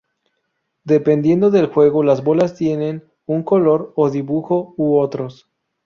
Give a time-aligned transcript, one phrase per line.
[0.83, 5.47] Dependiendo del juego las bolas tienen un color o dibujo u otros.